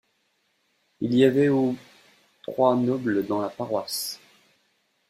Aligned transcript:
Il 1.01 1.13
y 1.13 1.23
avait 1.25 1.49
au 1.49 1.75
trois 2.41 2.75
nobles 2.75 3.23
dans 3.27 3.39
la 3.39 3.49
paroisse. 3.49 4.19